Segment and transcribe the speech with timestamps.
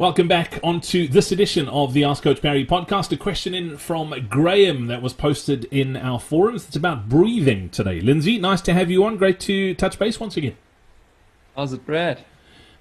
[0.00, 3.12] Welcome back onto this edition of the Ask Coach Parry podcast.
[3.12, 6.66] A question in from Graham that was posted in our forums.
[6.66, 8.00] It's about breathing today.
[8.00, 9.18] Lindsay, nice to have you on.
[9.18, 10.56] Great to touch base once again.
[11.54, 12.24] How's it, Brad?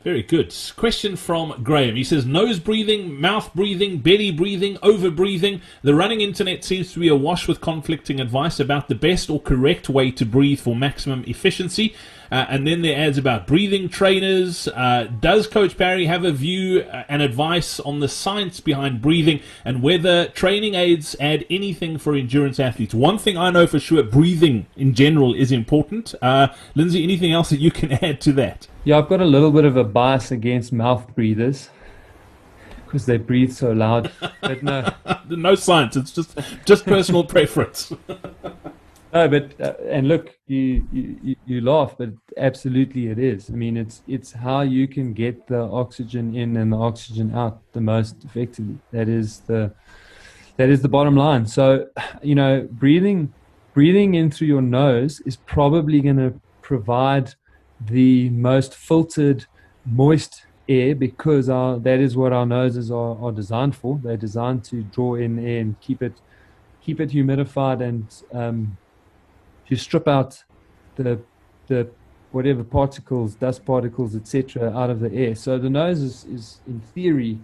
[0.01, 0.55] Very good.
[0.77, 1.97] Question from Graham.
[1.97, 5.61] He says nose breathing, mouth breathing, belly breathing, over breathing.
[5.81, 9.89] The running internet seems to be awash with conflicting advice about the best or correct
[9.89, 11.93] way to breathe for maximum efficiency.
[12.31, 14.67] Uh, and then there adds about breathing trainers.
[14.67, 19.39] Uh, does Coach Parry have a view uh, and advice on the science behind breathing
[19.65, 22.93] and whether training aids add anything for endurance athletes?
[22.93, 26.13] One thing I know for sure, breathing in general is important.
[26.21, 28.67] Uh, Lindsay, anything else that you can add to that?
[28.83, 31.69] Yeah, I've got a little bit of a bias against mouth breathers
[32.89, 34.11] because they breathe so loud.
[34.41, 34.91] But no,
[35.29, 35.95] no science.
[35.95, 37.93] It's just just personal preference.
[39.11, 43.49] No, but uh, and look, you, you you laugh, but absolutely it is.
[43.49, 47.59] I mean, it's it's how you can get the oxygen in and the oxygen out
[47.73, 48.77] the most effectively.
[48.91, 49.73] That is the
[50.57, 51.47] that is the bottom line.
[51.47, 51.87] So,
[52.21, 53.33] you know, breathing
[53.73, 57.33] breathing in through your nose is probably going to provide
[57.79, 59.45] the most filtered,
[59.85, 63.99] moist air because our, that is what our noses are, are designed for.
[64.03, 66.13] They're designed to draw in air and keep it
[66.81, 68.77] keep it humidified and um,
[69.69, 70.43] to strip out
[70.95, 71.19] the
[71.67, 71.89] the
[72.31, 75.33] whatever particles, dust particles, etc., out of the air.
[75.33, 77.39] So the nose is, is in theory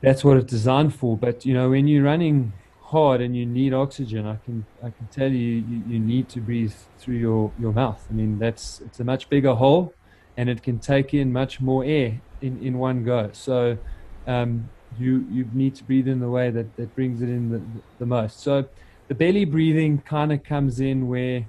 [0.00, 1.16] that's what it's designed for.
[1.16, 5.06] But you know, when you're running hard and you need oxygen, I can I can
[5.10, 8.04] tell you, you you, need to breathe through your, your mouth.
[8.10, 9.94] I mean that's it's a much bigger hole
[10.36, 13.30] and it can take in much more air in, in one go.
[13.32, 13.78] So
[14.26, 14.68] um,
[14.98, 17.62] you you need to breathe in the way that, that brings it in the,
[17.98, 18.40] the most.
[18.40, 18.66] So
[19.10, 21.44] the belly breathing kind of comes in where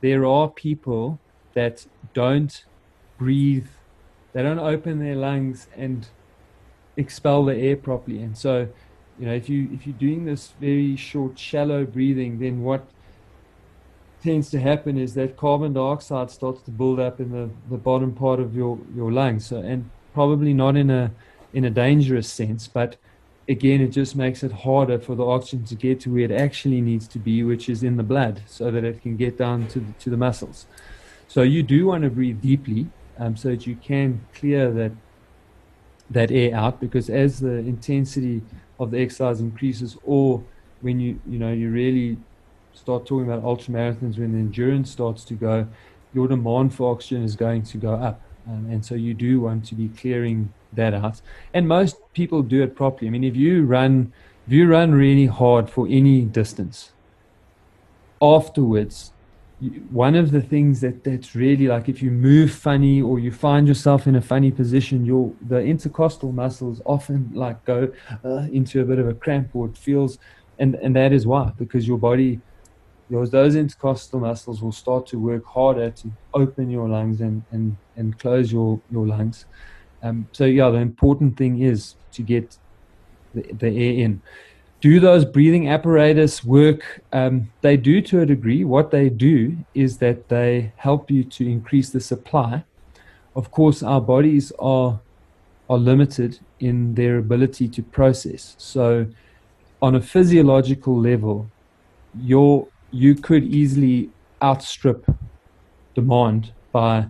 [0.00, 1.20] there are people
[1.52, 2.64] that don't
[3.18, 3.66] breathe,
[4.32, 6.08] they don't open their lungs and
[6.96, 8.22] expel the air properly.
[8.22, 8.68] And so,
[9.18, 12.88] you know, if you if you're doing this very short, shallow breathing, then what
[14.22, 18.14] tends to happen is that carbon dioxide starts to build up in the, the bottom
[18.14, 19.44] part of your, your lungs.
[19.44, 21.12] So and probably not in a
[21.52, 22.96] in a dangerous sense, but
[23.48, 26.80] again, it just makes it harder for the oxygen to get to where it actually
[26.80, 29.80] needs to be, which is in the blood, so that it can get down to
[29.80, 30.66] the, to the muscles.
[31.28, 32.88] So you do want to breathe deeply,
[33.18, 34.92] um, so that you can clear that
[36.10, 36.80] that air out.
[36.80, 38.42] Because as the intensity
[38.78, 40.42] of the exercise increases, or
[40.80, 42.18] when you you know you really
[42.74, 45.66] start talking about ultra marathons, when the endurance starts to go,
[46.14, 49.64] your demand for oxygen is going to go up, um, and so you do want
[49.66, 51.20] to be clearing that out.
[51.54, 53.08] And most people do it properly.
[53.08, 54.12] I mean, if you run,
[54.46, 56.92] if you run really hard for any distance,
[58.20, 59.12] afterwards,
[59.90, 63.66] one of the things that that's really like if you move funny or you find
[63.66, 67.92] yourself in a funny position, your the intercostal muscles often like go
[68.24, 70.18] uh, into a bit of a cramp or it feels,
[70.60, 72.40] and and that is why because your body.
[73.10, 77.74] Those, those intercostal muscles will start to work harder to open your lungs and, and,
[77.96, 79.46] and close your, your lungs.
[80.02, 82.56] Um, so yeah, the important thing is to get
[83.34, 84.22] the, the air in.
[84.80, 87.00] Do those breathing apparatus work?
[87.12, 88.64] Um, they do to a degree.
[88.64, 92.64] What they do is that they help you to increase the supply.
[93.34, 95.00] Of course, our bodies are
[95.70, 98.54] are limited in their ability to process.
[98.58, 99.06] So,
[99.82, 101.50] on a physiological level,
[102.20, 104.10] your you could easily
[104.42, 105.04] outstrip
[105.94, 107.06] demand by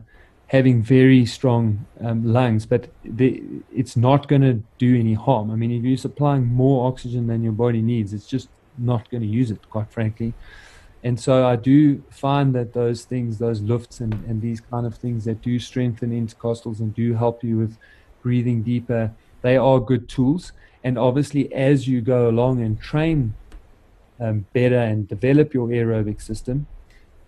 [0.49, 3.43] having very strong um, lungs, but they,
[3.75, 5.51] it's not going to do any harm.
[5.51, 8.49] I mean, if you're supplying more oxygen than your body needs, it's just
[8.79, 10.33] not going to use it, quite frankly.
[11.05, 14.97] And so I do find that those things, those lifts and, and these kind of
[14.97, 17.77] things that do strengthen intercostals and do help you with
[18.23, 19.13] breathing deeper,
[19.43, 20.53] they are good tools.
[20.83, 23.35] And obviously, as you go along and train
[24.19, 26.67] um, better and develop your aerobic system,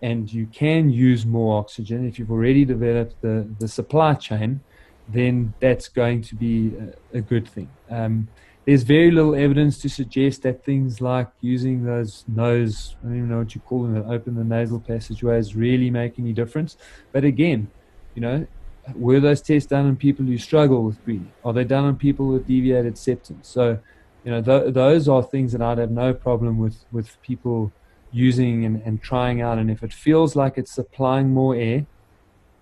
[0.02, 4.60] and you can use more oxygen if you've already developed the, the supply chain,
[5.08, 6.72] then that's going to be
[7.14, 7.68] a, a good thing.
[7.90, 8.28] Um,
[8.66, 13.28] there's very little evidence to suggest that things like using those nose, I don't even
[13.30, 16.76] know what you call them, that open the nasal passageways really make any difference.
[17.12, 17.68] But again,
[18.14, 18.46] you know,
[18.94, 21.32] were those tests done on people who struggle with breathing?
[21.44, 23.40] Are they done on people with deviated septum?
[23.42, 23.78] So
[24.24, 27.72] you know, th- those are things that I'd have no problem with with people
[28.12, 29.58] using and, and trying out.
[29.58, 31.86] And if it feels like it's supplying more air,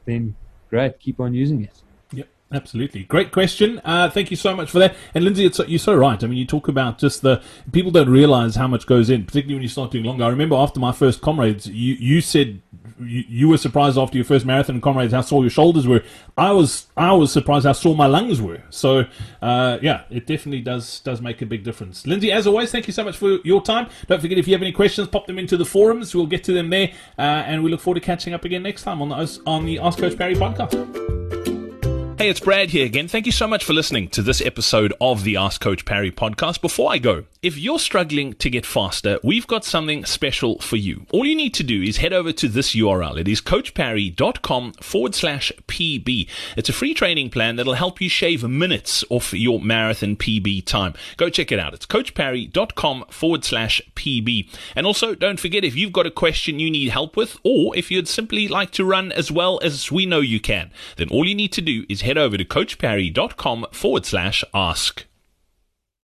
[0.04, 0.36] then
[0.70, 1.82] great, keep on using it.
[2.12, 3.04] Yep, absolutely.
[3.04, 3.80] Great question.
[3.84, 4.94] Uh, thank you so much for that.
[5.14, 6.22] And Lindsay, it's, you're so right.
[6.22, 7.42] I mean, you talk about just the
[7.72, 10.24] people don't realize how much goes in, particularly when you start doing longer.
[10.24, 12.60] I remember after my first comrades, you, you said
[13.00, 16.02] you, you, were surprised after your first marathon comrades how sore your shoulders were.
[16.36, 18.62] I was I was surprised how sore my lungs were.
[18.70, 19.04] So
[19.42, 22.06] uh, yeah, it definitely does does make a big difference.
[22.06, 23.88] Lindsay, as always, thank you so much for your time.
[24.06, 26.14] Don't forget if you have any questions, pop them into the forums.
[26.14, 28.82] We'll get to them there, uh, and we look forward to catching up again next
[28.82, 31.27] time on the on the Ask Coach Parry podcast.
[32.18, 33.06] Hey, it's Brad here again.
[33.06, 36.60] Thank you so much for listening to this episode of the Ask Coach Parry podcast.
[36.60, 41.06] Before I go, if you're struggling to get faster, we've got something special for you.
[41.12, 43.20] All you need to do is head over to this URL.
[43.20, 46.28] It is coachparry.com forward slash PB.
[46.56, 50.94] It's a free training plan that'll help you shave minutes off your marathon PB time.
[51.18, 51.72] Go check it out.
[51.72, 54.48] It's coachparry.com forward slash PB.
[54.74, 57.92] And also, don't forget if you've got a question you need help with, or if
[57.92, 61.36] you'd simply like to run as well as we know you can, then all you
[61.36, 65.07] need to do is head over to coachparry.com forward slash ask.